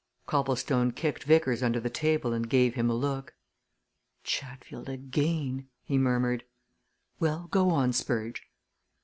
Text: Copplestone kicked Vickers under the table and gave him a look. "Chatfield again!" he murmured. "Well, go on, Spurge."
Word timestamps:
Copplestone 0.25 0.91
kicked 0.93 1.25
Vickers 1.25 1.61
under 1.61 1.79
the 1.79 1.87
table 1.87 2.33
and 2.33 2.49
gave 2.49 2.73
him 2.73 2.89
a 2.89 2.95
look. 2.95 3.35
"Chatfield 4.23 4.89
again!" 4.89 5.67
he 5.83 5.99
murmured. 5.99 6.43
"Well, 7.19 7.47
go 7.51 7.69
on, 7.69 7.93
Spurge." 7.93 8.49